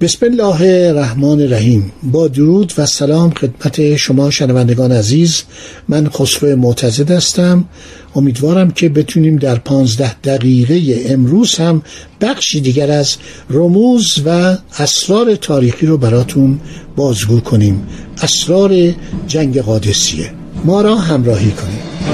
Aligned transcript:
بسم 0.00 0.26
الله 0.26 0.88
الرحمن 0.88 1.40
الرحیم. 1.40 1.92
با 2.02 2.28
درود 2.28 2.72
و 2.78 2.86
سلام 2.86 3.30
خدمت 3.30 3.96
شما 3.96 4.30
شنوندگان 4.30 4.92
عزیز. 4.92 5.42
من 5.88 6.08
خسرو 6.08 6.56
معتزد 6.56 7.10
هستم. 7.10 7.64
امیدوارم 8.14 8.70
که 8.70 8.88
بتونیم 8.88 9.36
در 9.36 9.54
پانزده 9.54 10.14
دقیقه 10.14 11.04
امروز 11.12 11.54
هم 11.56 11.82
بخشی 12.20 12.60
دیگر 12.60 12.90
از 12.90 13.16
رموز 13.50 14.22
و 14.26 14.56
اسرار 14.78 15.34
تاریخی 15.34 15.86
رو 15.86 15.98
براتون 15.98 16.60
بازگو 16.96 17.40
کنیم. 17.40 17.86
اسرار 18.22 18.94
جنگ 19.26 19.60
قادسیه. 19.60 20.30
ما 20.64 20.82
را 20.82 20.96
همراهی 20.96 21.50
کنیم 21.50 22.09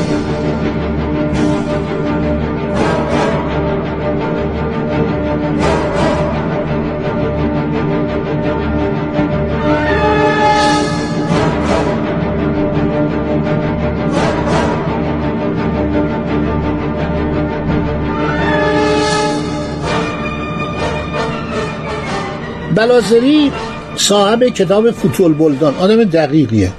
بلازری 22.76 23.52
صاحب 23.96 24.44
کتاب 24.44 24.90
فوتول 24.90 25.34
بلدان 25.34 25.74
آدم 25.74 26.04
دقیقیه. 26.04 26.72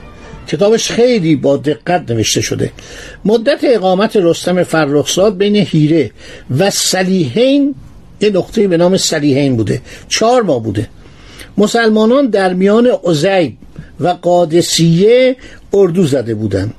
کتابش 0.48 0.92
خیلی 0.92 1.36
با 1.36 1.58
دقت 1.58 2.12
نوشته 2.12 2.42
شده. 2.42 2.72
مدت 3.26 3.59
اقامت 3.64 4.16
رستم 4.16 4.64
فرخزاد 4.64 5.38
بین 5.38 5.56
هیره 5.56 6.12
و 6.58 6.70
سلیحین 6.70 7.76
یه 8.22 8.30
نقطه 8.30 8.67
به 8.67 8.78
نام 8.78 8.98
سلیحین 8.98 9.58
بوده. 9.58 9.81
چهار 10.08 10.42
ماه 10.42 10.64
بوده. 10.64 10.89
مسلمانان 11.58 12.28
در 12.28 12.54
میان 12.54 12.92
ازیب 13.08 13.58
و 14.00 14.08
قادسیه 14.08 15.36
اردو 15.73 16.08
زده 16.08 16.36
بودند. 16.36 16.73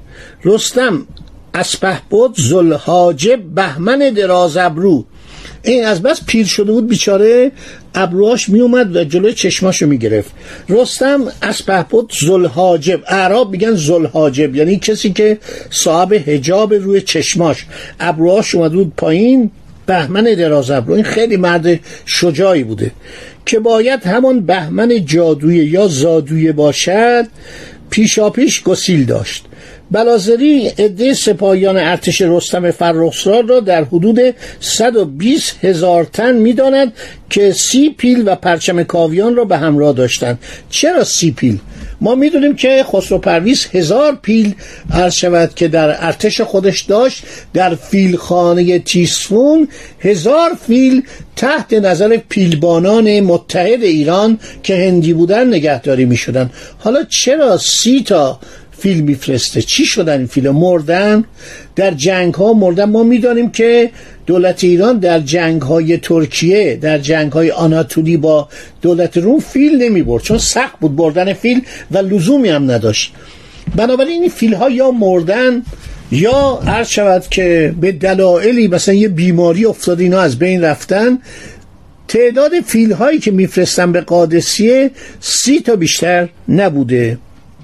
رستم 0.44 1.06
اسپه 1.54 2.00
بود 2.10 2.36
زلحاجب 2.36 3.42
بهمن 3.54 3.98
درازبرو 3.98 5.04
این 5.62 5.84
از 5.84 6.02
بس 6.02 6.20
پیر 6.26 6.46
شده 6.46 6.72
بود 6.72 6.88
بیچاره 6.88 7.52
ابروهاش 7.94 8.48
میومد 8.48 8.96
و 8.96 9.04
جلوی 9.04 9.32
چشماشو 9.32 9.86
می‌گرفت. 9.86 10.30
رستم 10.68 11.20
از 11.40 11.62
بود 11.90 12.12
زلحاجب 12.20 13.00
اعراب 13.06 13.50
میگن 13.50 13.74
زلحاجب 13.74 14.56
یعنی 14.56 14.78
کسی 14.78 15.12
که 15.12 15.38
صاحب 15.70 16.12
هجاب 16.12 16.74
روی 16.74 17.00
چشماش. 17.00 17.66
ابروهاش 18.00 18.54
اومد 18.54 18.72
بود 18.72 18.92
پایین 18.96 19.50
بهمن 19.86 20.24
دراز 20.24 20.70
ابرو 20.70 20.94
این 20.94 21.04
خیلی 21.04 21.36
مرد 21.36 21.80
شجاعی 22.06 22.64
بوده 22.64 22.90
که 23.46 23.58
باید 23.58 24.06
همان 24.06 24.40
بهمن 24.40 25.04
جادویی 25.04 25.64
یا 25.64 25.88
زادویه 25.88 26.52
باشد 26.52 27.26
پیشاپیش 27.90 28.62
گسیل 28.62 29.04
داشت. 29.04 29.44
بلازری 29.90 30.68
عده 30.68 31.14
سپاهیان 31.14 31.76
ارتش 31.76 32.22
رستم 32.22 32.70
فرخزاد 32.70 33.50
را 33.50 33.60
در 33.60 33.84
حدود 33.84 34.18
120 34.60 35.64
هزار 35.64 36.04
تن 36.04 36.32
می‌داند 36.32 36.92
که 37.30 37.52
سی 37.52 37.90
پیل 37.90 38.22
و 38.26 38.34
پرچم 38.34 38.82
کاویان 38.82 39.36
را 39.36 39.44
به 39.44 39.56
همراه 39.56 39.92
داشتند. 39.92 40.38
چرا 40.70 41.04
سی 41.04 41.30
پیل؟ 41.30 41.58
ما 42.00 42.14
می‌دونیم 42.14 42.56
که 42.56 42.84
خسرو 42.92 43.18
پرویز 43.18 43.66
هزار 43.72 44.18
پیل 44.22 44.54
عرض 44.90 45.14
شود 45.14 45.54
که 45.54 45.68
در 45.68 46.06
ارتش 46.06 46.40
خودش 46.40 46.82
داشت. 46.82 47.22
در 47.54 47.74
فیلخانه 47.74 48.78
تیسفون 48.78 49.68
هزار 50.00 50.50
فیل 50.66 51.02
تحت 51.36 51.72
نظر 51.72 52.16
پیلبانان 52.28 53.20
متحد 53.20 53.82
ایران 53.82 54.38
که 54.62 54.76
هندی 54.76 55.12
بودن 55.12 55.48
نگهداری 55.48 56.04
می 56.04 56.16
شدن. 56.16 56.50
حالا 56.78 57.04
چرا 57.04 57.58
سی 57.58 58.02
تا 58.06 58.40
فیل 58.78 59.00
میفرسته. 59.00 59.62
چی 59.62 59.84
شدن 59.84 60.18
این 60.18 60.26
فیل 60.26 60.50
مردن 60.50 61.24
در 61.76 61.90
جنگ 61.90 62.34
ها 62.34 62.52
مردن. 62.52 62.84
ما 62.84 63.02
می‌دانیم 63.02 63.50
که 63.50 63.90
دولت 64.26 64.64
ایران 64.64 64.98
در 64.98 65.20
جنگ 65.20 65.62
های 65.62 65.96
ترکیه 65.96 66.78
در 66.80 66.98
جنگ 66.98 67.32
های 67.32 67.50
آناتولی 67.50 68.16
با 68.16 68.48
دولت 68.82 69.16
روم 69.16 69.40
فیل 69.40 69.82
نمی 69.82 70.02
برد 70.02 70.22
چون 70.22 70.38
سخت 70.38 70.80
بود 70.80 70.96
بردن 70.96 71.32
فیل 71.32 71.62
و 71.90 71.98
لزومی 71.98 72.48
هم 72.48 72.70
نداشت. 72.70 73.12
بنابراین 73.76 74.22
این 74.22 74.30
فیل 74.30 74.54
ها 74.54 74.70
یا 74.70 74.90
مردن 74.90 75.62
یا 76.12 76.60
عرض 76.66 76.88
شود 76.88 77.24
که 77.30 77.74
به 77.80 77.92
دلایلی 77.92 78.68
مثلا 78.68 78.94
یه 78.94 79.08
بیماری 79.08 79.64
افتاد 79.64 80.00
اینا 80.00 80.20
از 80.20 80.38
بین 80.38 80.64
رفتن 80.64 81.18
تعداد 82.08 82.52
فیل 82.66 82.92
هایی 82.92 83.18
که 83.18 83.30
میفرستن 83.30 83.92
به 83.92 84.00
قادسیه 84.00 84.90
سی 85.20 85.60
تا 85.60 85.76
بیشتر 85.76 86.28
نبوده. 86.48 87.18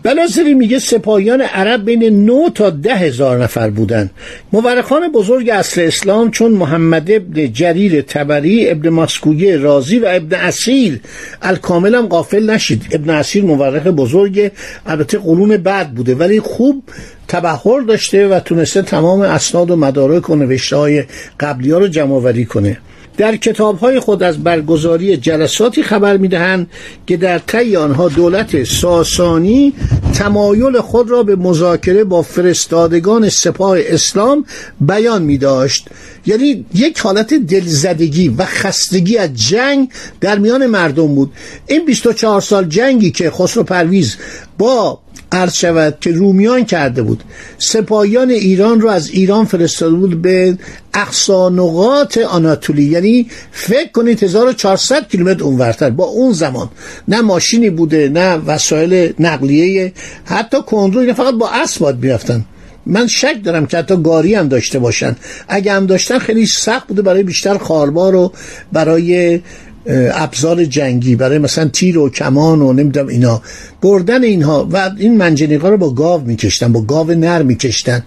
بلازری 0.05 0.55
میگه 0.55 0.79
سپاهیان 0.79 1.41
عرب 1.41 1.85
بین 1.85 2.31
9 2.31 2.51
تا 2.55 2.71
ده 2.71 2.95
هزار 2.95 3.43
نفر 3.43 3.71
بودند. 3.71 4.11
مورخان 4.53 5.13
بزرگ 5.13 5.51
اصل 5.51 5.81
اسلام 5.81 6.31
چون 6.31 6.53
محمد 6.53 7.11
ابن 7.11 7.53
جریر 7.53 8.03
تبری 8.03 8.71
ابن 8.71 8.89
مسکویه 8.89 9.57
رازی 9.57 9.99
و 9.99 10.07
ابن 10.09 10.37
اسیر. 10.37 11.01
الکامل 11.43 11.95
هم 11.95 12.07
غافل 12.07 12.51
نشید. 12.51 12.83
ابن 12.93 13.11
اسیر 13.11 13.45
مورخ 13.45 13.87
بزرگ 13.87 14.51
البته 14.87 15.19
قرون 15.19 15.57
بعد 15.57 15.95
بوده 15.95 16.15
ولی 16.15 16.41
خوب 16.41 16.83
تبهر 17.29 17.81
داشته 17.81 18.29
و 18.29 18.41
تونسته 18.41 18.83
تمام 18.83 19.21
اسناد 19.21 19.71
و 19.71 19.77
مدارک 19.77 20.31
و 20.31 20.37
نوشته 20.37 20.77
های 20.77 21.05
قبلی 21.41 21.71
ها 21.71 21.79
رو 21.79 21.89
جمع 21.89 22.45
کنه. 22.45 22.79
در 23.17 23.37
کتاب 23.37 23.79
های 23.79 24.01
خود 24.01 24.23
از 24.23 24.39
برگزاری 24.39 25.17
جلساتی 25.17 25.83
خبر 25.83 26.17
می‌دهند 26.17 26.71
که 27.07 27.17
در 27.17 27.39
طی 27.39 27.77
آنها 27.77 28.09
دولت 28.09 28.65
ساسانی 28.65 29.73
تمایل 30.15 30.81
خود 30.81 31.11
را 31.11 31.23
به 31.23 31.37
مذاکره 31.37 32.05
با 32.05 32.23
فرستادگان 32.23 33.29
سپاه 33.29 33.79
اسلام 33.81 34.45
بیان 34.81 35.23
می 35.23 35.39
داشت 35.39 35.89
یعنی 36.27 36.65
یک 36.75 36.99
حالت 36.99 37.35
دلزدگی 37.35 38.29
و 38.29 38.45
خستگی 38.45 39.19
از 39.19 39.35
جنگ 39.35 39.89
در 40.21 40.39
میان 40.39 40.67
مردم 40.67 41.15
بود. 41.15 41.33
این 41.67 41.85
24 41.85 42.41
سال 42.41 42.65
جنگی 42.65 43.11
که 43.11 43.31
خسرو 43.31 43.63
پرویز 43.63 44.17
با 44.59 45.01
عرض 45.34 45.55
شود 45.55 45.97
که 46.00 46.11
رومیان 46.11 46.65
کرده 46.65 47.03
بود. 47.03 47.22
سپاهیان 47.59 48.31
ایران 48.31 48.81
رو 48.81 48.89
از 48.89 49.11
ایران 49.11 49.45
فرستاده 49.45 49.95
بود 49.95 50.22
به 50.22 50.59
اقصانقات 50.94 52.19
آناتولی. 52.19 52.85
یعنی 52.85 53.26
فکر 53.53 53.93
کنید 53.93 54.23
1400 54.25 55.09
کیلومتر 55.09 55.44
اونورتر. 55.44 55.91
با 55.91 56.05
اون 56.05 56.32
زمان. 56.32 56.69
نه 57.09 57.20
ماشینی 57.20 57.70
بوده 57.70 58.09
نه 58.09 58.35
وسایل 58.35 59.12
نقلیه. 59.19 59.93
حتی 60.25 60.56
کندرو 60.67 61.14
فقط 61.14 61.35
با 61.35 61.50
اسب 61.50 61.99
می‌رفتن. 62.03 62.44
من 62.87 63.06
شک 63.06 63.37
دارم 63.44 63.67
که 63.67 63.79
حتی 63.79 64.03
گاری 64.03 64.35
هم 64.35 64.49
داشته 64.49 64.79
باشن. 64.79 65.17
اگه 65.49 65.73
هم 65.73 65.87
داشتن 65.87 66.19
خیلی 66.19 66.47
سخت 66.47 66.88
بوده 66.88 67.03
برای 67.03 67.23
بیشتر 67.23 67.59
خاربار 67.59 68.14
و 68.14 68.32
برای 68.73 69.41
ابزار 69.87 70.65
جنگی 70.65 71.17
برای 71.17 71.39
مثلا 71.39 71.69
تیر 71.69 71.99
و 71.99 72.11
کمان 72.11 72.63
و 72.63 72.73
نمی‌دونم 72.73 73.09
اینا. 73.09 73.43
بردن 73.83 74.25
اینها 74.25 74.69
و 74.73 74.91
این 74.99 75.17
منجنیقا 75.17 75.69
رو 75.69 75.77
با 75.77 75.91
گاو 75.91 76.21
میکشتن 76.21 76.73
با 76.73 76.83
گاو 76.83 77.11
نر 77.11 77.43
میکشتن. 77.43 78.03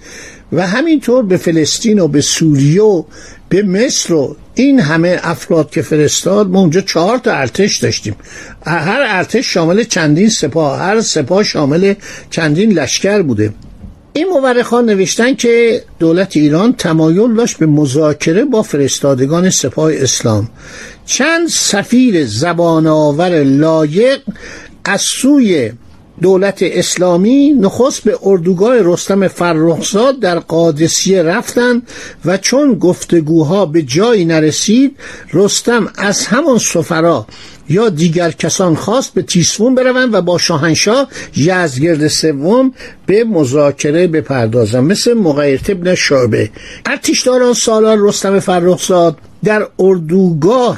و 0.52 0.68
همینطور 0.68 1.26
به 1.26 1.38
فلسطین 1.38 2.00
و 2.00 2.08
به 2.08 2.22
سوریه 2.22 2.84
و 2.84 3.04
به 3.50 3.64
مصر 3.64 4.14
و 4.14 4.36
این 4.56 4.80
همه 4.80 5.20
افراد 5.24 5.70
که 5.70 5.82
فرستاد 5.82 6.50
ما 6.50 6.60
اونجا 6.60 6.82
چهار 6.82 7.18
تا 7.18 7.32
ارتش 7.32 7.78
داشتیم. 7.78 8.16
هر 8.66 9.06
ارتش 9.08 9.54
شامل 9.54 9.84
چندین 9.84 10.30
سپاه 10.30 10.80
هر 10.80 11.02
سپاه 11.02 11.44
شامل 11.44 11.94
چندین 12.30 12.72
لشکر 12.72 13.22
بوده. 13.22 13.54
این 14.14 14.28
مورخان 14.30 14.86
نوشتن 14.86 15.36
که 15.36 15.84
دولت 16.00 16.38
ایران 16.38 16.74
تمایل 16.74 17.36
داشت 17.36 17.58
به 17.58 17.66
مذاکره 17.66 18.46
با 18.46 18.62
فرستادگان 18.62 19.50
سپاه 19.50 19.92
اسلام. 19.94 20.50
چند 21.07 21.48
سفیر 21.48 22.25
زبان 22.25 22.88
آور 22.88 23.44
لایق 23.44 24.19
از 24.86 25.01
سوی 25.01 25.71
دولت 26.21 26.59
اسلامی 26.62 27.50
نخست 27.50 28.04
به 28.04 28.18
اردوگاه 28.24 28.75
رستم 28.80 29.27
فرخزاد 29.27 30.19
در 30.19 30.39
قادسیه 30.39 31.24
رفتن 31.24 31.81
و 32.25 32.38
چون 32.38 32.74
گفتگوها 32.74 33.65
به 33.65 33.81
جایی 33.81 34.25
نرسید 34.25 34.98
رستم 35.33 35.89
از 35.98 36.25
همان 36.25 36.57
سفرا 36.57 37.27
یا 37.69 37.90
دیگر 37.90 38.31
کسان 38.31 38.75
خواست 38.75 39.14
به 39.14 39.22
تیسفون 39.22 39.75
بروند 39.75 40.14
و 40.14 40.22
با 40.22 40.38
شاهنشاه 40.38 41.08
یزگرد 41.36 42.08
سوم 42.08 42.74
به 43.06 43.24
مذاکره 43.24 44.08
بپردازند 44.08 44.92
مثل 44.92 45.14
مغیرت 45.14 45.69
ابن 45.69 45.96
شعبه. 45.96 46.50
ارتشداران 46.86 47.54
سالار 47.54 47.98
رستم 48.00 48.40
فرخزاد 48.40 49.18
در 49.44 49.68
اردوگاه 49.80 50.78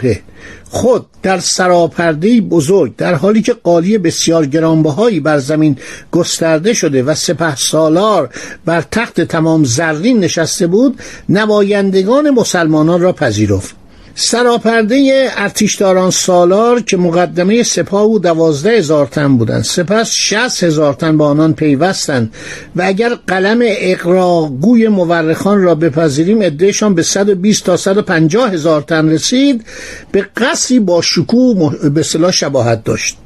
خود 0.70 1.06
در 1.24 1.40
سراپرده 1.40 2.42
بزرگ 2.42 2.96
در 2.96 3.14
حالی 3.14 3.42
که 3.42 3.54
قالی 3.54 3.98
بسیار 3.98 4.46
گرانبهایی 4.46 5.20
بر 5.20 5.38
زمین 5.38 5.78
گسترده 6.12 6.74
شده 6.74 7.04
و 7.04 7.16
سپه 7.16 7.56
سالار 7.56 8.30
بر 8.66 8.82
تخت 8.92 9.22
تمام 9.22 9.64
زرین 9.64 10.20
نشسته 10.20 10.68
بود 10.68 11.00
نمایندگان 11.30 12.30
مسلمانان 12.30 13.02
را 13.02 13.14
پذیرفت. 13.14 13.79
سراپرده 14.22 15.30
ارتشداران 15.38 16.12
سالار 16.12 16.82
که 16.82 16.98
مقدمه 16.98 17.64
سپاه 17.64 18.02
او 18.02 18.20
دوازده 18.20 18.70
هزار 18.70 19.06
تن 19.06 19.38
بودند. 19.38 19.64
سپس 19.64 20.12
شست 20.12 20.64
هزار 20.64 20.94
تن 20.94 21.18
با 21.18 21.28
آنان 21.28 21.54
پیوستند 21.54 22.34
و 22.76 22.82
اگر 22.86 23.16
قلم 23.28 23.60
اقراگوی 23.62 24.88
مورخان 24.88 25.62
را 25.62 25.76
بپذیریم 25.76 26.38
ادهشان 26.42 26.96
به 26.96 27.04
120 27.04 27.64
تا 27.64 27.78
150 27.78 28.54
هزار 28.54 28.82
تن 28.82 29.10
رسید. 29.10 29.66
به 30.12 30.26
قصری 30.38 30.80
با 30.80 31.02
شکوه 31.02 31.90
به 31.90 32.04
صلاح 32.04 32.32
شباهت 32.32 32.84
داشت. 32.84 33.18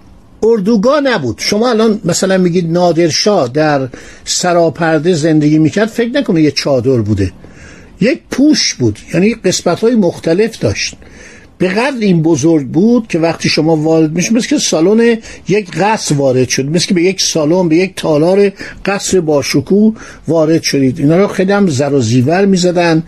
اردوگاه 0.43 1.01
نبود. 1.01 1.35
شما 1.39 1.69
الان 1.69 2.01
مثلا 2.05 2.37
میگید 2.37 2.71
نادرشاه 2.71 3.47
در 3.47 3.87
سراپرده 4.25 5.13
زندگی 5.13 5.57
می‌کرد 5.57 5.87
فکر 5.87 6.09
نکنه 6.09 6.41
یه 6.41 6.51
چادر 6.51 6.97
بوده. 6.97 7.31
یک 8.01 8.19
پوش 8.31 8.73
بود 8.73 8.99
یعنی 9.13 9.33
قسمت 9.33 9.79
های 9.79 9.95
مختلف 9.95 10.59
داشت. 10.59 10.95
به 11.57 11.69
قدر 11.69 11.99
این 11.99 12.21
بزرگ 12.21 12.67
بود 12.67 13.07
که 13.07 13.19
وقتی 13.19 13.49
شما 13.49 13.75
وارد 13.75 14.11
میشه 14.11 14.33
مثل 14.33 14.47
که 14.47 14.57
سالن 14.57 15.17
یک 15.47 15.71
قصر 15.71 16.15
وارد 16.15 16.49
شد 16.49 16.65
مثل 16.65 16.87
که 16.87 16.93
به 16.93 17.03
یک 17.03 17.21
سالن 17.21 17.69
به 17.69 17.75
یک 17.75 17.93
تالار 17.95 18.51
قصر 18.85 19.21
با 19.21 19.41
شکوه 19.41 19.95
وارد 20.27 20.61
شدید. 20.61 20.99
اینا 20.99 21.17
رو 21.17 21.27
خیلی 21.27 21.51
هم 21.51 21.69
زر 21.69 21.93
و 21.93 22.01
زیور 22.01 22.45
می‌زدن. 22.45 23.03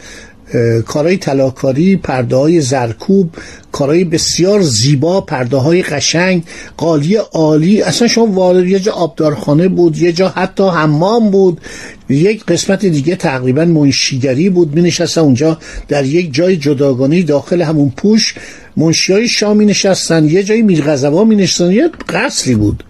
کارهای 0.86 1.18
تلاکاری 1.18 1.96
پرده 1.96 2.36
های 2.36 2.62
زرکوب 2.62 3.30
کارهای 3.72 4.04
بسیار 4.04 4.62
زیبا 4.62 5.22
پرده 5.22 5.58
های 5.58 5.84
قشنگ 5.84 6.44
قالی 6.78 7.16
عالی. 7.16 7.82
اصلا 7.82 8.08
شما 8.08 8.26
وارد 8.26 8.68
یه 8.68 8.80
جا 8.80 8.94
آبدارخانه 8.94 9.68
بود 9.68 9.98
یه 9.98 10.12
جا 10.12 10.30
حتی 10.30 10.64
حمام 10.64 11.32
بود. 11.32 11.62
یک 12.10 12.46
قسمت 12.46 12.86
دیگه 12.86 13.16
تقریبا 13.16 13.66
منشیگری 13.66 14.50
بود. 14.50 14.76
می 14.76 14.82
نشستن 14.82 15.22
اونجا 15.22 15.58
در 15.88 16.06
یک 16.06 16.34
جای 16.34 16.58
جداگانه 16.58 17.24
داخل 17.24 17.62
همون 17.62 17.94
پوش. 17.98 18.36
منشی 18.78 19.14
های 19.14 19.28
شام 19.28 19.58
می 19.58 19.66
نشستن 19.66 20.26
یه 20.26 20.44
جای 20.44 20.62
میرغزبا 20.62 21.24
می 21.24 21.36
نشستن 21.36 21.72
یه 21.72 21.90
قصری 22.10 22.56
بود. 22.56 22.84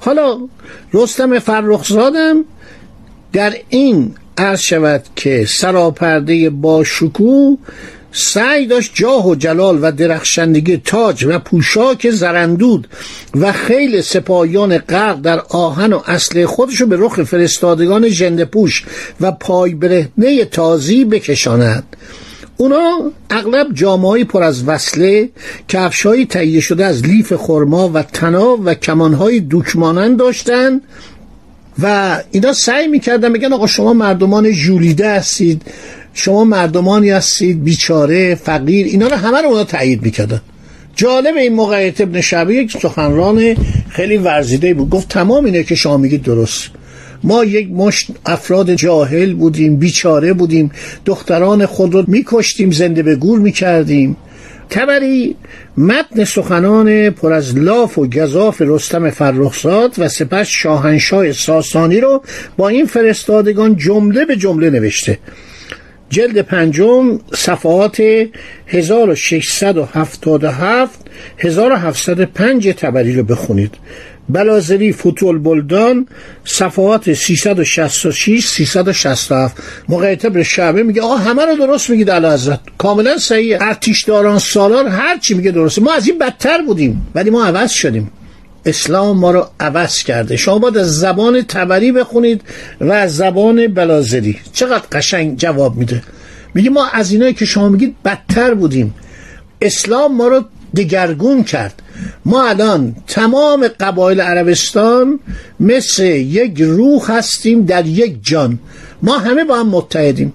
حالا 0.00 0.38
رستم 0.92 1.38
فرخزادم 1.38 2.44
در 3.32 3.54
این 3.68 4.14
عرض 4.42 4.60
شود 4.60 5.02
که 5.16 5.46
سراپرده 5.48 6.50
با 6.50 6.84
شکوه 6.84 7.58
سعی 8.12 8.66
داشت 8.66 8.92
جاه 8.94 9.28
و 9.28 9.34
جلال 9.34 9.78
و 9.82 9.92
درخشندگی 9.92 10.76
تاج 10.76 11.24
و 11.24 11.38
پوشاک 11.38 12.10
زرندود 12.10 12.88
و 13.34 13.52
خیل 13.52 14.00
سپاهیان 14.00 14.78
غرق 14.78 15.20
در 15.20 15.40
آهن 15.48 15.92
و 15.92 16.00
اصل 16.06 16.46
خودشو 16.46 16.86
به 16.86 16.96
رخ 16.98 17.22
فرستادگان 17.22 18.10
جند 18.10 18.44
پوش 18.44 18.84
و 19.20 19.32
پای 19.32 19.74
برهنه 19.74 20.44
تازی 20.44 21.04
بکشاند. 21.04 21.96
اونا 22.56 23.10
اغلب 23.30 23.66
جامعه 23.74 24.24
پر 24.24 24.42
از 24.42 24.68
وصله 24.68 25.30
کفشهایی 25.68 26.26
تهیه 26.26 26.60
شده 26.60 26.84
از 26.84 27.06
لیف 27.06 27.32
خرما 27.32 27.90
و 27.94 28.02
تناب 28.02 28.60
و 28.64 28.74
کمانهای 28.74 29.40
دوکمانند 29.40 30.18
داشتند. 30.18 30.80
و 31.82 32.18
اینا 32.30 32.52
سعی 32.52 32.88
می‌کردن 32.88 33.32
میگن 33.32 33.52
آقا 33.52 33.66
شما 33.66 33.92
مردمان 33.92 34.52
جولیده 34.52 35.10
هستید 35.10 35.62
شما 36.14 36.44
مردمانی 36.44 37.10
هستید 37.10 37.64
بیچاره 37.64 38.34
فقیر 38.34 38.86
اینا 38.86 39.06
رو 39.06 39.16
همه 39.16 39.42
رو 39.42 39.48
اونا 39.48 39.64
تایید 39.64 40.02
می‌کردن. 40.02 40.40
جالب 40.96 41.36
این 41.36 41.52
موقعیت 41.52 42.00
ابن 42.00 42.20
شعبه 42.20 42.54
یک 42.54 42.76
سخنران 42.82 43.54
خیلی 43.88 44.16
ورزیده 44.16 44.74
بود. 44.74 44.90
گفت 44.90 45.08
تمام 45.08 45.44
اینه 45.44 45.62
که 45.62 45.74
شما 45.74 45.96
میگید 45.96 46.22
درست. 46.22 46.70
ما 47.24 47.44
یک 47.44 47.70
مشت 47.70 48.10
افراد 48.26 48.74
جاهل 48.74 49.34
بودیم 49.34 49.76
بیچاره 49.76 50.32
بودیم 50.32 50.70
دختران 51.04 51.66
خود 51.66 51.94
رو 51.94 52.04
میکشتیم 52.06 52.70
زنده 52.70 53.02
به 53.02 53.16
گور 53.16 53.38
می‌کردیم. 53.38 54.16
تبری 54.72 55.36
متن 55.76 56.24
سخنان 56.24 57.10
پر 57.10 57.32
از 57.32 57.58
لاف 57.58 57.98
و 57.98 58.06
گذاف 58.06 58.62
رستم 58.64 59.10
فرخزاد 59.10 59.94
و 59.98 60.08
سپس 60.08 60.48
شاهنشاه 60.48 61.32
ساسانی 61.32 62.00
رو 62.00 62.22
با 62.56 62.68
این 62.68 62.86
فرستادگان 62.86 63.76
جمله 63.76 64.24
به 64.24 64.36
جمله 64.36 64.70
نوشته. 64.70 65.18
جلد 66.10 66.38
پنجم 66.38 67.18
صفحات 67.34 68.02
1677 68.66 71.00
1705 71.38 72.68
تبری 72.68 73.16
رو 73.16 73.22
بخونید. 73.22 73.74
بلازری 74.28 74.92
فوتول 74.92 75.38
بلدان 75.38 76.06
صفحات 76.44 77.12
366 77.12 78.46
367 78.46 79.56
مقایطه 79.88 80.30
به 80.30 80.42
شعبه 80.42 80.82
میگه 80.82 81.02
آه 81.02 81.22
همه 81.22 81.44
رو 81.44 81.56
درست 81.56 81.90
میگید 81.90 82.10
علی 82.10 82.26
حضرت. 82.26 82.60
کاملا 82.78 83.18
صحیح 83.18 83.58
ارتشداران 83.60 84.38
سالار 84.38 84.88
هر 84.88 85.18
چی 85.18 85.34
میگه 85.34 85.50
درسته. 85.50 85.82
ما 85.82 85.92
از 85.92 86.08
این 86.08 86.18
بدتر 86.18 86.62
بودیم 86.62 87.06
ولی 87.14 87.30
ما 87.30 87.44
عوض 87.44 87.70
شدیم. 87.70 88.10
اسلام 88.66 89.18
ما 89.18 89.30
رو 89.30 89.46
عوض 89.60 90.02
کرده. 90.02 90.36
شما 90.36 90.58
باید 90.58 90.78
از 90.78 90.98
زبان 90.98 91.42
تبری 91.42 91.92
بخونید 91.92 92.40
و 92.80 92.92
از 92.92 93.16
زبان 93.16 93.66
بلازری 93.66 94.38
چقدر 94.52 94.84
قشنگ 94.92 95.36
جواب 95.36 95.76
میده. 95.76 96.02
میگه 96.54 96.70
ما 96.70 96.88
از 96.92 97.12
اینایی 97.12 97.34
که 97.34 97.44
شما 97.44 97.68
میگید 97.68 97.96
بدتر 98.04 98.54
بودیم. 98.54 98.94
اسلام 99.60 100.16
ما 100.16 100.28
رو 100.28 100.44
دگرگون 100.76 101.44
کرد. 101.44 101.82
ما 102.24 102.48
الان 102.48 102.96
تمام 103.06 103.68
قبایل 103.80 104.20
عربستان 104.20 105.20
مثل 105.60 106.04
یک 106.04 106.60
روح 106.60 107.12
هستیم 107.12 107.64
در 107.64 107.86
یک 107.86 108.16
جان. 108.22 108.58
ما 109.02 109.18
همه 109.18 109.44
با 109.44 109.56
هم 109.60 109.68
متحدیم. 109.68 110.32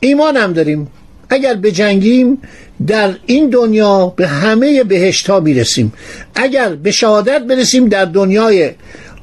ایمان 0.00 0.36
هم 0.36 0.52
داریم. 0.52 0.88
اگر 1.30 1.54
بجنگیم 1.54 2.38
در 2.86 3.14
این 3.26 3.50
دنیا 3.50 4.06
به 4.16 4.26
همه 4.26 4.84
بهشت 4.84 5.30
ها 5.30 5.40
می‌رسیم. 5.40 5.92
اگر 6.34 6.74
به 6.74 6.90
شهادت 6.90 7.42
برسیم 7.42 7.88
در 7.88 8.04
دنیای 8.04 8.70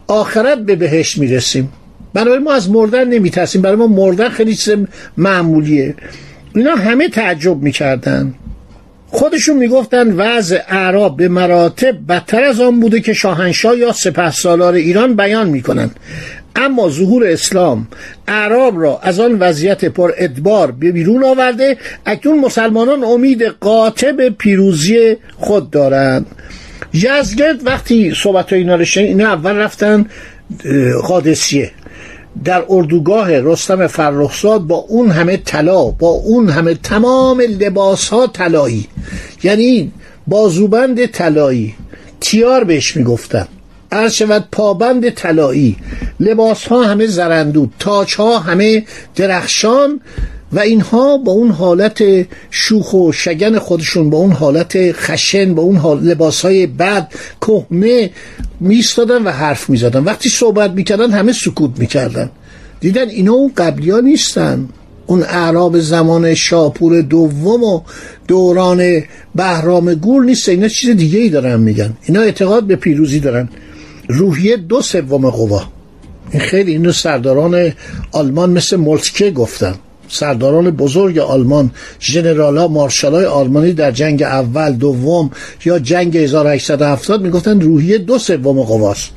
آخرت 0.08 0.58
به 0.58 0.75
بهشت 0.75 1.18
می‌رسیم. 1.18 1.70
بنابراین 2.13 2.44
ما 2.44 2.53
از 2.53 2.70
مردن 2.70 3.08
نمیترسیم. 3.08 3.62
برای 3.62 3.75
ما 3.75 3.88
مردن 3.88 4.30
خیلی 4.30 4.56
چیز 4.56 4.75
معمولیه. 5.18 5.96
اینا 6.56 6.75
همه 6.75 7.10
تعجب 7.10 7.58
می‌کردن. 7.58 8.34
خودشون 9.13 9.58
می‌گفتن 9.58 10.12
وضع 10.12 10.60
اعراب 10.68 11.18
به 11.18 11.27
مراتب 11.27 11.96
بدتر 12.10 12.44
از 12.44 12.60
آن 12.60 12.80
بوده 12.80 13.00
که 13.00 13.13
شاهنشاه 13.13 13.77
یا 13.77 13.91
سپه 13.91 14.32
سالار 14.32 14.74
ایران 14.74 15.15
بیان 15.15 15.50
می‌کنند. 15.50 15.96
اما 16.56 16.89
ظهور 16.89 17.27
اسلام 17.27 17.88
اعراب 18.27 18.82
را 18.82 19.00
از 19.03 19.20
آن 19.20 19.39
وضعیت 19.39 19.86
پر 19.86 20.12
ادبار 20.18 20.72
به 20.72 20.91
بیرون 20.91 21.24
آورده 21.24 21.77
اکنون 22.06 22.39
مسلمانان 22.39 23.03
امید 23.03 23.44
قاطع 23.44 24.12
به 24.12 24.30
پیروزی 24.30 25.18
خود 25.38 25.72
دارند. 25.72 26.25
یزگرد 26.94 27.68
وقتی 27.68 28.13
صحبت 28.15 28.53
اینا 28.53 28.75
رو 28.75 28.86
اینا 28.98 29.27
اول 29.27 29.56
رفتن 29.56 30.06
قادسیه. 31.03 31.72
در 32.43 32.63
اردوگاه 32.69 33.39
رستم 33.39 33.88
فرخزاد 33.88 34.61
با 34.61 34.75
اون 34.75 35.11
همه 35.11 35.38
طلا 35.38 35.83
با 35.85 36.07
اون 36.07 36.50
همه 36.50 36.73
تمام 36.73 37.41
لباس 37.41 38.09
ها 38.09 38.27
طلایی. 38.27 38.88
یعنی 39.43 39.91
بازوبند 40.27 41.05
طلایی. 41.05 41.75
تیار 42.21 42.63
بهش 42.63 42.97
می‌گفتن. 42.97 43.47
شود 44.11 44.47
پابند 44.51 45.09
طلایی. 45.09 45.77
لباس 46.19 46.67
ها 46.67 46.83
همه 46.83 47.07
زرندود 47.07 47.73
تاج 47.79 48.15
ها 48.15 48.39
همه 48.39 48.85
درخشان. 49.15 50.01
و 50.53 50.60
اینها 50.60 51.17
با 51.17 51.31
اون 51.31 51.51
حالت 51.51 52.03
شوخ 52.50 52.93
و 52.93 53.12
شگن 53.12 53.60
خودشون 53.60 54.10
با 54.10 54.17
اون 54.17 54.31
حالت 54.31 54.91
خشن 54.91 55.55
با 55.55 55.63
اون 55.63 55.75
حال 55.75 56.03
لباس 56.03 56.41
های 56.41 56.67
بد 56.67 57.13
کهنه 57.41 58.10
میستادن 58.60 59.24
و 59.24 59.29
حرف 59.29 59.70
می‌زدن. 59.70 60.03
وقتی 60.03 60.29
صحبت 60.29 60.72
می‌کردن 60.72 61.12
همه 61.12 61.34
سکوت 61.34 61.79
می‌کردن. 61.79 62.29
دیدن 62.79 63.10
اینا 63.10 63.34
اون 63.34 63.51
قبلی 63.58 63.89
ها 63.89 64.00
نیستن. 64.00 64.70
اون 65.08 65.24
اعراب 65.24 65.79
زمان 65.79 66.34
شاپور 66.34 67.01
دوم 67.01 67.63
و 67.63 67.81
دوران 68.27 69.03
بهرام 69.36 69.93
گور 69.93 70.24
نیست. 70.24 70.50
اینا 70.50 70.67
چیز 70.67 70.89
دیگه 70.89 71.20
ای 71.20 71.29
دارن 71.29 71.60
میگن. 71.60 71.93
اینا 72.03 72.22
اعتقاد 72.22 72.63
به 72.63 72.75
پیروزی 72.75 73.20
دارن. 73.20 73.50
روحیه 74.08 74.58
دو 74.58 74.81
سوم 74.81 75.29
قوا. 75.29 75.63
این 76.31 76.41
خیلی 76.41 76.72
اینو 76.72 76.91
سرداران 76.91 77.74
آلمان 78.12 78.50
مثل 78.50 78.75
مولتکه 78.75 79.31
گفتن. 79.31 79.75
سرداران 80.12 80.72
بزرگ 80.72 81.18
آلمان 81.18 81.72
ژنرال 82.01 82.58
ها 82.58 82.68
مارشال 82.68 83.13
های 83.13 83.25
آلمانی 83.25 83.74
در 83.74 83.91
جنگ 83.91 84.24
اول 84.24 84.72
دوم 84.72 85.32
یا 85.65 85.80
جنگ 85.80 86.18
1870 86.18 87.22
می‌گفتن 87.22 87.62
روحیه 87.62 87.98
دو 87.98 88.18
سوم 88.18 88.62
قواست. 88.62 89.12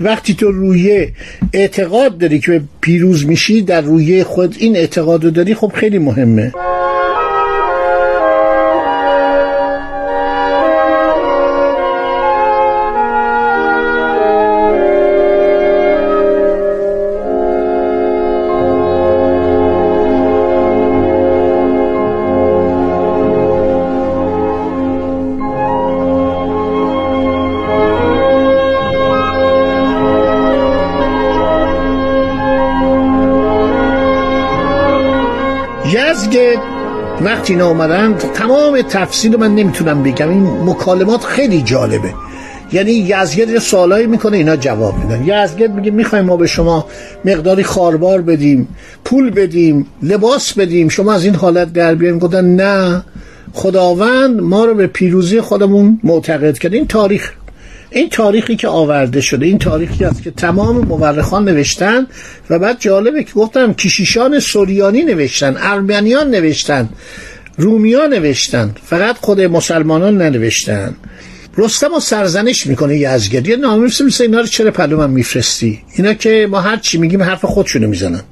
وقتی 0.00 0.34
تو 0.34 0.50
روحیه 0.50 1.12
اعتقاد 1.52 2.18
داری 2.18 2.40
که 2.40 2.60
پیروز 2.80 3.26
میشی 3.26 3.62
در 3.62 3.80
روحیه 3.80 4.24
خود 4.24 4.56
این 4.58 4.76
اعتقاد 4.76 5.24
رو 5.24 5.30
داری 5.30 5.54
خب 5.54 5.72
خیلی 5.74 5.98
مهمه. 5.98 6.52
وقتی 37.24 37.52
اینا 37.52 38.12
تمام 38.14 38.82
تفصیل 38.82 39.36
من 39.36 39.54
نمی‌تونم 39.54 40.02
بگم 40.02 40.28
این 40.28 40.42
مکالمات 40.42 41.24
خیلی 41.24 41.62
جالبه. 41.62 42.14
یعنی 42.72 42.92
یزگرد 42.92 43.58
سوالایی 43.58 44.06
می‌کنه 44.06 44.36
اینا 44.36 44.56
جواب 44.56 44.94
میدن. 44.98 45.22
یزگرد 45.22 45.74
میگه 45.74 45.90
می‌خوایم 45.90 46.24
ما 46.24 46.36
به 46.36 46.46
شما 46.46 46.86
مقداری 47.24 47.62
خاربار 47.62 48.22
بدیم 48.22 48.68
پول 49.04 49.30
بدیم 49.30 49.86
لباس 50.02 50.52
بدیم 50.52 50.88
شما 50.88 51.12
از 51.12 51.24
این 51.24 51.34
حالت 51.34 51.72
در 51.72 51.94
بیایم 51.94 52.18
گفتن 52.18 52.44
نه 52.44 53.02
خداوند 53.52 54.40
ما 54.40 54.64
رو 54.64 54.74
به 54.74 54.86
پیروزی 54.86 55.40
خودمون 55.40 56.00
معتقد 56.04 56.58
کرد. 56.58 56.74
این 56.74 56.86
تاریخ 56.86 57.32
این 57.92 58.08
تاریخی 58.08 58.56
که 58.56 58.68
آورده 58.68 59.20
شده 59.20 59.46
این 59.46 59.58
تاریخی 59.58 60.04
است 60.04 60.22
که 60.22 60.30
تمام 60.30 60.78
مورخان 60.78 61.44
نوشتن 61.44 62.06
و 62.50 62.58
بعد 62.58 62.80
جالبه 62.80 63.24
که 63.24 63.32
گفتم 63.32 63.74
کشیشان 63.74 64.40
سوریانی 64.40 65.02
نوشتن 65.02 65.56
ارمنیان 65.58 66.30
نوشتن 66.30 66.88
رومیان 67.56 68.12
نوشتن 68.12 68.74
فقط 68.84 69.16
خود 69.16 69.40
مسلمانان 69.40 70.22
ننوشتن. 70.22 70.96
رستم 71.56 71.98
سرزنش 71.98 72.66
می‌کنه 72.66 72.96
یزگرد 72.96 73.48
یه 73.48 73.56
نامه 73.56 73.84
مثل 73.84 74.22
اینا 74.22 74.40
رو 74.40 74.46
چرا 74.46 74.70
پلو 74.70 75.08
میفرستی؟ 75.08 75.80
اینا 75.96 76.14
که 76.14 76.48
ما 76.50 76.60
هر 76.60 76.76
چی 76.76 76.98
میگیم 76.98 77.22
حرف 77.22 77.44
خودشونو 77.44 77.88
می‌زنن. 77.88 78.22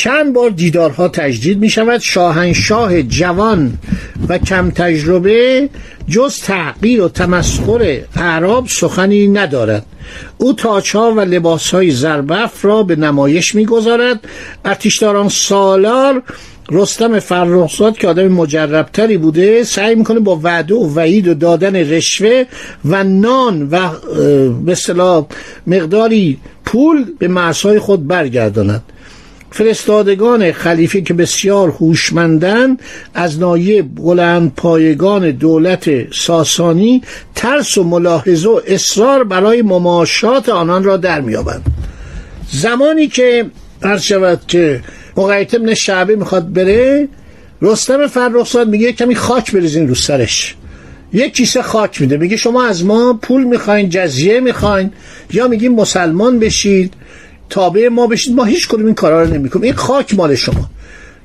چند 0.00 0.32
بار 0.32 0.50
دیدارها 0.50 1.08
تجدید 1.08 1.58
می 1.58 1.70
شود 1.70 2.00
شاهنشاه 2.00 3.02
جوان 3.02 3.72
و 4.28 4.38
کم 4.38 4.70
تجربه 4.70 5.68
جز 6.08 6.38
تحقیر 6.38 7.02
و 7.02 7.08
تمسخر 7.08 8.00
اعراب 8.16 8.66
سخنی 8.68 9.28
ندارد. 9.28 9.86
او 10.38 10.52
تاچها 10.52 11.12
و 11.12 11.20
لباسهای 11.20 11.90
زربف 11.90 12.64
را 12.64 12.82
به 12.82 12.96
نمایش 12.96 13.54
می‌گذارد. 13.54 14.20
ارتشداران 14.64 15.28
سالار 15.28 16.22
رستم 16.70 17.18
فرخزاد 17.18 17.96
که 17.96 18.08
آدم 18.08 18.28
مجربتری 18.28 19.16
بوده 19.16 19.64
سعی 19.64 19.94
می‌کنه 19.94 20.20
با 20.20 20.40
وعده 20.42 20.74
و 20.74 20.94
وعید 20.94 21.28
و 21.28 21.34
دادن 21.34 21.76
رشوه 21.76 22.44
و 22.84 23.04
نان 23.04 23.68
و 23.70 23.88
به 24.64 24.76
مقداری 25.66 26.38
پول 26.64 27.04
به 27.18 27.28
مرزهای 27.28 27.78
خود 27.78 28.06
برگرداند. 28.06 28.82
فرستادگان 29.50 30.52
خلیفه 30.52 31.00
که 31.00 31.14
بسیار 31.14 31.68
هوشمندند 31.68 32.82
از 33.14 33.38
نایه 33.38 33.82
بلند 33.82 34.54
پایگان 34.54 35.30
دولت 35.30 36.12
ساسانی 36.14 37.02
ترس 37.34 37.78
و 37.78 37.84
ملاحظه 37.84 38.48
و 38.48 38.60
اصرار 38.66 39.24
برای 39.24 39.62
مماشات 39.62 40.48
آنان 40.48 40.84
را 40.84 40.96
در 40.96 41.20
میابند 41.20 41.66
زمانی 42.52 43.08
که 43.08 43.46
عرض 43.82 44.02
شود 44.02 44.40
که 44.48 44.80
مقایت 45.16 45.54
ابن 45.54 45.74
شعبه 45.74 46.16
می‌خواد 46.16 46.52
بره 46.52 47.08
رستم 47.62 48.06
فرخزاد 48.06 48.68
میگه 48.68 48.92
کمی 48.92 49.14
خاک 49.14 49.52
بریزین 49.52 49.88
رو 49.88 49.94
سرش. 49.94 50.54
یک 51.12 51.34
کیسه 51.34 51.62
خاک 51.62 52.00
میده. 52.00 52.16
میگه 52.16 52.36
شما 52.36 52.64
از 52.64 52.84
ما 52.84 53.18
پول 53.22 53.44
می‌خواین 53.44 53.88
جزیه 53.88 54.40
می‌خواین 54.40 54.90
یا 55.32 55.48
میگیم 55.48 55.74
مسلمان 55.74 56.38
بشید. 56.38 56.94
تابع 57.50 57.88
ما 57.88 58.06
بشید 58.06 58.34
ما 58.34 58.44
هیچ 58.44 58.68
کدوم 58.68 58.86
این 58.86 58.94
کارا 58.94 59.22
رو 59.22 59.34
نمی‌کنیم. 59.34 59.64
این 59.64 59.72
خاک 59.72 60.14
مال 60.14 60.34
شما. 60.34 60.70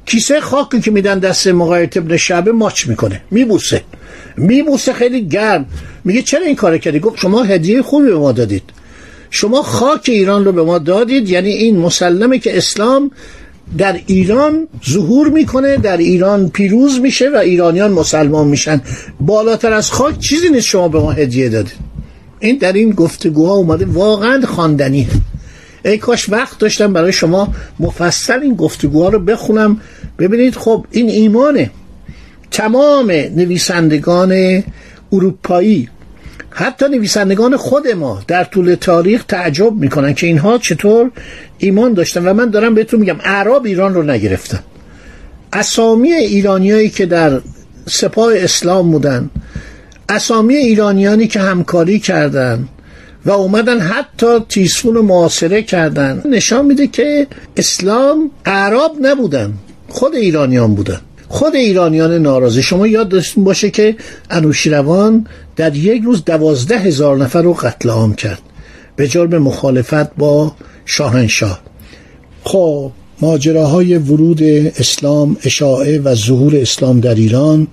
کیسه 0.06 0.42
خاکی 0.42 0.82
که 0.82 0.92
میدن 0.92 1.20
دست 1.20 1.48
مقایت 1.48 1.98
ابن 1.98 2.18
شعبه 2.18 2.52
ماچ 2.52 2.88
می‌کنه 2.88 3.22
میبوسه. 3.32 3.82
میبوسه 4.38 4.94
خیلی 4.94 5.28
گرم. 5.28 5.66
میگه 6.04 6.22
چرا 6.22 6.46
این 6.46 6.56
کار 6.56 6.78
کردی؟ 6.78 7.00
گفت 7.00 7.20
شما 7.20 7.44
هدیه 7.44 7.82
خوبی 7.82 8.08
به 8.08 8.18
ما 8.18 8.32
دادید. 8.32 8.64
شما 9.30 9.62
خاک 9.64 10.02
ایران 10.06 10.46
رو 10.46 10.52
به 10.52 10.64
ما 10.64 10.78
دادید 10.80 11.30
یعنی 11.30 11.50
این 11.50 11.78
مسلمه 11.78 12.40
که 12.40 12.58
اسلام 12.58 13.12
در 13.78 14.00
ایران 14.08 14.68
ظهور 14.90 15.30
می‌کنه 15.30 15.78
در 15.78 15.98
ایران 15.98 16.50
پیروز 16.50 17.00
میشه 17.00 17.30
و 17.30 17.38
ایرانیان 17.38 17.92
مسلمان 17.92 18.48
میشن. 18.48 18.82
بالاتر 19.20 19.74
از 19.74 19.92
خاک 19.92 20.20
چیزی 20.20 20.50
نیست 20.50 20.66
شما 20.66 20.88
به 20.88 21.00
ما 21.00 21.12
هدیه 21.12 21.50
دادید. 21.50 21.74
این 22.40 22.58
در 22.58 22.74
این 22.74 22.92
گفتگوها 22.92 23.54
اومده 23.54 23.86
واقعا 23.86 24.42
خواندنیه. 24.46 25.08
ای 25.86 25.98
کاش 25.98 26.30
وقت 26.30 26.60
داشتم 26.60 26.94
برای 26.94 27.14
شما 27.14 27.54
مفصل 27.80 28.40
این 28.40 28.56
گفتگوها 28.56 29.10
رو 29.10 29.20
بخونم. 29.20 29.82
ببینید 30.20 30.56
خب 30.56 30.86
این 30.92 31.10
ایمانه. 31.10 31.72
تمام 32.52 33.12
نویسندگان 33.12 34.64
اروپایی 35.12 35.90
حتی 36.50 36.86
نویسندگان 36.86 37.58
خود 37.58 37.88
ما 37.88 38.22
در 38.28 38.44
طول 38.44 38.76
تاریخ 38.76 39.24
تعجب 39.24 39.74
می‌کنن 39.74 40.14
که 40.14 40.28
اینها 40.28 40.58
چطور 40.58 41.12
ایمان 41.58 41.94
داشتن. 41.94 42.28
و 42.28 42.34
من 42.34 42.50
دارم 42.50 42.76
بهتون 42.76 43.00
میگم 43.00 43.18
اعراب 43.24 43.66
ایران 43.66 43.94
رو 43.94 44.04
نگرفتن. 44.04 44.60
اسامی 45.54 46.12
ایرانیایی 46.12 46.90
که 46.90 47.06
در 47.06 47.42
سپاه 47.88 48.34
اسلام 48.36 48.92
بودن 48.92 49.30
اسامی 50.10 50.56
ایرانیانی 50.56 51.28
که 51.28 51.40
همکاری 51.40 52.00
کردند 52.00 52.70
و 53.26 53.32
اومدن 53.32 53.80
حتی 53.80 54.40
تیسفون 54.50 54.98
معاصره 54.98 55.64
کردن. 55.64 56.24
نشان 56.32 56.66
میده 56.66 56.88
که 56.88 57.28
اسلام 57.58 58.32
عرب 58.46 58.92
نبودن. 59.02 59.54
خود 59.90 60.16
ایرانیان 60.16 60.76
بودن. 60.76 61.00
خود 61.28 61.56
ایرانیان 61.56 62.14
ناراضی. 62.14 62.64
شما 62.64 62.88
یاد 62.88 63.10
داشتین 63.10 63.44
باشه 63.44 63.70
که 63.70 63.96
انوشیروان 64.30 65.28
در 65.56 65.76
یک 65.76 66.04
روز 66.04 66.26
دوازده 66.26 66.80
هزار 66.80 67.18
نفر 67.18 67.42
رو 67.42 67.54
قتل 67.54 67.90
عام 67.90 68.14
کرد. 68.14 68.42
به 68.96 69.08
جرم 69.08 69.38
مخالفت 69.38 70.16
با 70.16 70.56
شاهنشاه. 70.86 71.62
خب 72.44 72.92
ماجراهای 73.22 73.98
ورود 73.98 74.44
اسلام 74.80 75.38
اشاعه 75.44 76.00
و 76.00 76.16
ظهور 76.16 76.56
اسلام 76.56 77.00
در 77.00 77.16
ایران 77.16 77.68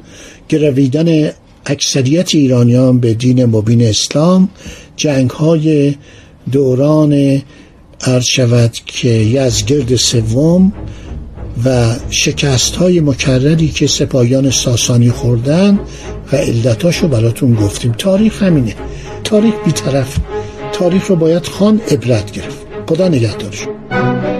گرویدن 0.48 1.30
اکثریت 1.66 2.34
ایرانیان 2.34 2.98
به 2.98 3.14
دین 3.14 3.44
مبین 3.44 3.82
اسلام 3.82 4.48
جنگ 5.02 5.30
های 5.30 5.94
دوران 6.52 7.42
عرض 8.06 8.24
شود 8.24 8.72
که 8.86 9.08
یزگرد 9.08 9.96
سوم 9.96 10.72
و 11.64 11.94
شکست 12.10 12.76
های 12.76 13.00
مکرری 13.00 13.68
که 13.68 13.86
سپاهیان 13.86 14.50
ساسانی 14.50 15.10
خوردن 15.10 15.80
و 16.32 16.36
علتاشو 16.36 17.08
براتون 17.08 17.54
گفتیم. 17.54 17.92
تاریخ 17.92 18.42
همینه. 18.42 18.74
تاریخ 19.24 19.54
بیطرف. 19.64 20.16
تاریخ 20.72 21.06
رو 21.06 21.16
باید 21.16 21.46
خان 21.46 21.80
عبرت 21.90 22.32
گرفت. 22.32 22.66
خدا 22.86 23.08
نگهدارشون. 23.08 24.31